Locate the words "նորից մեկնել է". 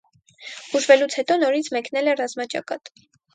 1.43-2.17